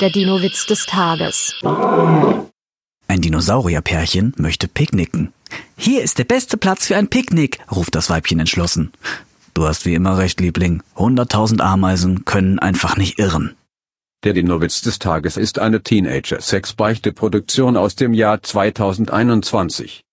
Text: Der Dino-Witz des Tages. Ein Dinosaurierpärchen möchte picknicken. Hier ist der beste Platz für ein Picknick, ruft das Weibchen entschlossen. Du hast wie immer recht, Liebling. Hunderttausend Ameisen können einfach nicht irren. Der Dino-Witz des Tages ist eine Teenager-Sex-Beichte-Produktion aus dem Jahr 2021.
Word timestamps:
Der 0.00 0.10
Dino-Witz 0.10 0.66
des 0.66 0.84
Tages. 0.84 1.54
Ein 3.08 3.20
Dinosaurierpärchen 3.22 4.34
möchte 4.36 4.68
picknicken. 4.68 5.32
Hier 5.78 6.02
ist 6.02 6.18
der 6.18 6.24
beste 6.24 6.58
Platz 6.58 6.88
für 6.88 6.96
ein 6.96 7.08
Picknick, 7.08 7.60
ruft 7.72 7.94
das 7.94 8.10
Weibchen 8.10 8.38
entschlossen. 8.38 8.92
Du 9.54 9.66
hast 9.66 9.86
wie 9.86 9.94
immer 9.94 10.18
recht, 10.18 10.38
Liebling. 10.38 10.82
Hunderttausend 10.96 11.62
Ameisen 11.62 12.26
können 12.26 12.58
einfach 12.58 12.98
nicht 12.98 13.18
irren. 13.18 13.56
Der 14.22 14.34
Dino-Witz 14.34 14.82
des 14.82 14.98
Tages 14.98 15.38
ist 15.38 15.58
eine 15.58 15.82
Teenager-Sex-Beichte-Produktion 15.82 17.78
aus 17.78 17.96
dem 17.96 18.12
Jahr 18.12 18.42
2021. 18.42 20.04